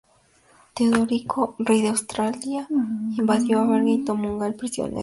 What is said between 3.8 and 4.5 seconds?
y tomó a